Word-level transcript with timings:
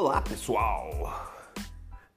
Olá 0.00 0.22
pessoal, 0.22 1.34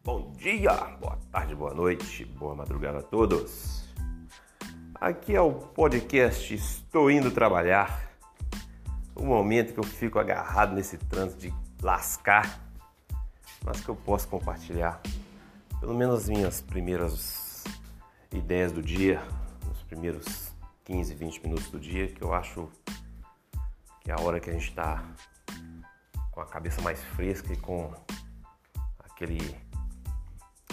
bom 0.03 0.33
dia, 0.33 0.71
boa 0.99 1.17
tarde, 1.31 1.55
boa 1.55 1.73
noite, 1.73 2.23
boa 2.25 2.53
madrugada 2.53 2.99
a 2.99 3.01
todos. 3.01 3.83
Aqui 4.93 5.35
é 5.35 5.41
o 5.41 5.51
podcast 5.51 6.53
Estou 6.53 7.09
Indo 7.09 7.31
Trabalhar. 7.31 8.11
O 9.15 9.25
momento 9.25 9.73
que 9.73 9.79
eu 9.79 9.83
fico 9.83 10.19
agarrado 10.19 10.75
nesse 10.75 10.95
trânsito 10.95 11.41
de 11.41 11.53
lascar, 11.81 12.61
mas 13.65 13.81
que 13.81 13.89
eu 13.89 13.95
posso 13.95 14.27
compartilhar 14.27 15.01
pelo 15.79 15.95
menos 15.95 16.19
as 16.19 16.29
minhas 16.29 16.61
primeiras 16.61 17.63
ideias 18.31 18.71
do 18.71 18.83
dia, 18.83 19.23
nos 19.67 19.81
primeiros 19.81 20.53
15, 20.83 21.15
20 21.15 21.41
minutos 21.41 21.71
do 21.71 21.79
dia, 21.79 22.09
que 22.09 22.23
eu 22.23 22.31
acho 22.31 22.69
que 24.01 24.11
é 24.11 24.13
a 24.13 24.21
hora 24.21 24.39
que 24.39 24.51
a 24.51 24.53
gente 24.53 24.69
está 24.69 25.03
com 26.31 26.41
a 26.41 26.45
cabeça 26.45 26.81
mais 26.81 27.01
fresca 27.03 27.51
e 27.53 27.57
com 27.57 27.93
aquele 28.99 29.39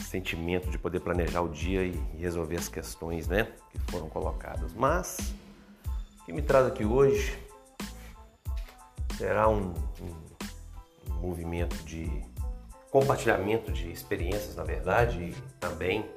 sentimento 0.01 0.71
de 0.71 0.79
poder 0.79 1.01
planejar 1.01 1.43
o 1.43 1.49
dia 1.49 1.85
e 1.85 1.93
resolver 2.17 2.57
as 2.57 2.69
questões 2.69 3.29
né, 3.29 3.53
que 3.71 3.79
foram 3.91 4.09
colocadas. 4.09 4.73
Mas 4.73 5.35
o 6.21 6.25
que 6.25 6.33
me 6.33 6.41
traz 6.41 6.67
aqui 6.67 6.85
hoje 6.85 7.39
será 9.17 9.49
um, 9.49 9.75
um, 10.01 11.13
um 11.13 11.15
movimento 11.21 11.77
de 11.85 12.09
compartilhamento 12.91 13.71
de 13.71 13.91
experiências, 13.91 14.57
na 14.57 14.65
verdade, 14.65 15.23
e 15.23 15.33
também 15.61 16.09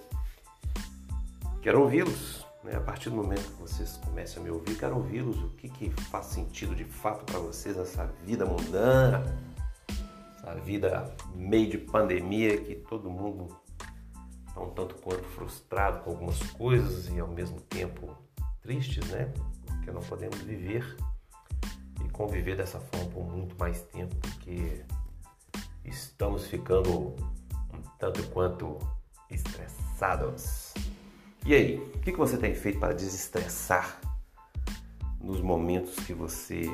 quero 1.62 1.82
ouvi-los. 1.82 2.41
Né? 2.64 2.76
A 2.76 2.82
partir 2.82 3.10
do 3.10 3.16
momento 3.16 3.44
que 3.44 3.62
vocês 3.62 3.98
começam 3.98 4.42
a 4.42 4.46
me 4.46 4.52
ouvir, 4.52 4.78
quero 4.78 4.96
ouvi-los. 4.96 5.38
O 5.44 5.50
que, 5.50 5.70
que 5.70 5.90
faz 5.90 6.28
sentido 6.28 6.76
de 6.76 6.86
fato 6.86 7.26
para 7.26 7.40
vocês 7.40 7.76
nessa 7.76 8.06
vida 8.24 8.46
mundana, 8.46 9.24
essa 10.38 10.56
vida 10.56 11.16
meio 11.36 11.70
de 11.70 11.78
pandemia 11.78 12.58
que 12.58 12.76
todo 12.76 13.10
mundo 13.10 13.56
está 14.48 14.62
um 14.62 14.70
tanto 14.72 14.96
quanto 14.96 15.24
frustrado 15.30 16.04
com 16.04 16.12
algumas 16.12 16.40
coisas 16.54 17.08
e 17.10 17.20
ao 17.20 17.28
mesmo 17.28 17.60
tempo 17.62 18.16
tristes, 18.62 19.08
né? 19.10 19.34
Porque 19.66 19.92
não 19.92 20.02
podemos 20.02 20.38
viver 20.40 20.96
e 22.04 22.10
conviver 22.10 22.58
dessa 22.58 22.80
forma 22.80 23.10
por 23.12 23.24
muito 23.24 23.56
mais 23.58 23.82
tempo, 23.84 24.16
porque 24.18 24.84
estamos 25.84 26.46
ficando 26.46 27.16
um 27.74 27.82
tanto 27.98 28.24
quanto 28.30 28.78
estressados. 29.30 30.71
E 31.44 31.56
aí, 31.56 31.78
o 31.96 32.00
que 32.00 32.12
você 32.12 32.38
tem 32.38 32.54
feito 32.54 32.80
para 32.80 32.94
desestressar 32.94 34.00
nos 35.20 35.42
momentos 35.42 35.96
que 36.06 36.14
você 36.14 36.66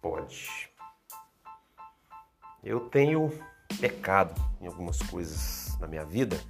pode? 0.00 0.48
Eu 2.64 2.88
tenho 2.88 3.30
pecado 3.78 4.40
em 4.62 4.66
algumas 4.66 4.98
coisas 4.98 5.76
na 5.78 5.86
minha 5.86 6.06
vida, 6.06 6.40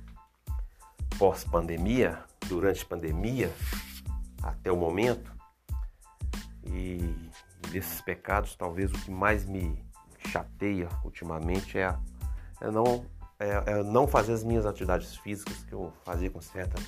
pós-pandemia, 1.18 2.22
durante 2.48 2.86
pandemia, 2.86 3.52
até 4.40 4.70
o 4.70 4.76
momento, 4.76 5.32
e 6.64 7.12
desses 7.72 8.00
pecados, 8.00 8.54
talvez 8.54 8.92
o 8.92 8.98
que 8.98 9.10
mais 9.10 9.44
me 9.44 9.84
chateia 10.28 10.88
ultimamente 11.04 11.76
é, 11.76 11.92
é 12.60 12.70
não, 12.70 13.04
é, 13.40 13.62
é 13.66 13.82
não 13.82 14.06
fazer 14.06 14.32
as 14.32 14.44
minhas 14.44 14.64
atividades 14.64 15.16
físicas 15.16 15.56
que 15.64 15.72
eu 15.72 15.92
fazia 16.04 16.30
com 16.30 16.40
certa 16.40 16.80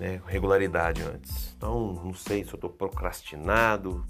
né, 0.00 0.22
regularidade 0.26 1.02
antes. 1.02 1.52
Então, 1.54 1.92
não 1.92 2.14
sei 2.14 2.42
se 2.42 2.50
eu 2.50 2.54
estou 2.54 2.70
procrastinado, 2.70 4.02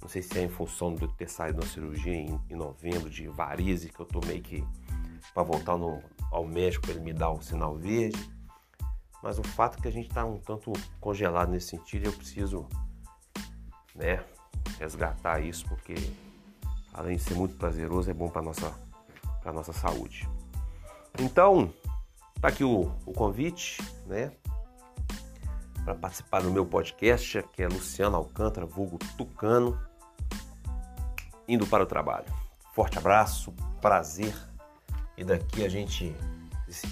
não 0.00 0.08
sei 0.08 0.22
se 0.22 0.38
é 0.38 0.42
em 0.42 0.48
função 0.48 0.94
de 0.94 1.02
eu 1.02 1.08
ter 1.08 1.28
saído 1.28 1.60
da 1.60 1.66
cirurgia 1.66 2.14
em, 2.14 2.40
em 2.48 2.56
novembro 2.56 3.10
de 3.10 3.28
varize, 3.28 3.90
que 3.90 4.00
eu 4.00 4.06
estou 4.06 4.24
meio 4.24 4.40
que 4.40 4.64
para 5.34 5.42
voltar 5.42 5.76
no, 5.76 6.02
ao 6.30 6.46
médico 6.46 6.86
para 6.86 6.94
ele 6.94 7.04
me 7.04 7.12
dar 7.12 7.28
o 7.28 7.42
sinal 7.42 7.76
verde. 7.76 8.18
Mas 9.22 9.38
o 9.38 9.42
fato 9.42 9.78
é 9.78 9.82
que 9.82 9.88
a 9.88 9.90
gente 9.90 10.08
está 10.08 10.24
um 10.24 10.38
tanto 10.38 10.72
congelado 10.98 11.50
nesse 11.50 11.68
sentido 11.68 12.06
eu 12.06 12.12
preciso 12.12 12.66
né, 13.94 14.24
resgatar 14.78 15.40
isso, 15.40 15.66
porque 15.68 15.94
além 16.94 17.16
de 17.16 17.22
ser 17.22 17.34
muito 17.34 17.54
prazeroso, 17.56 18.10
é 18.10 18.14
bom 18.14 18.30
para 18.30 18.40
nossa 18.40 18.72
para 19.42 19.52
nossa 19.52 19.74
saúde. 19.74 20.26
Então, 21.20 21.70
tá 22.40 22.48
aqui 22.48 22.64
o, 22.64 22.90
o 23.04 23.12
convite, 23.12 23.76
né? 24.06 24.32
Para 25.84 25.94
participar 25.94 26.42
do 26.42 26.50
meu 26.50 26.64
podcast, 26.64 27.42
que 27.52 27.62
é 27.62 27.68
Luciano 27.68 28.16
Alcântara, 28.16 28.64
vulgo 28.64 28.98
Tucano, 29.18 29.78
indo 31.46 31.66
para 31.66 31.82
o 31.82 31.86
trabalho. 31.86 32.24
Forte 32.72 32.96
abraço, 32.96 33.52
prazer. 33.82 34.34
E 35.16 35.24
daqui 35.24 35.64
a 35.64 35.68
gente 35.68 36.16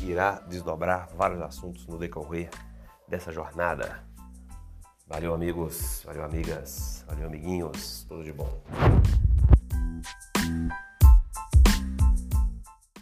irá 0.02 0.40
desdobrar 0.40 1.08
vários 1.16 1.40
assuntos 1.40 1.86
no 1.86 1.96
decorrer 1.96 2.50
dessa 3.08 3.32
jornada. 3.32 4.04
Valeu, 5.06 5.34
amigos, 5.34 6.02
valeu, 6.04 6.24
amigas, 6.24 7.04
valeu, 7.08 7.26
amiguinhos, 7.26 8.04
tudo 8.08 8.22
de 8.22 8.32
bom. 8.32 8.62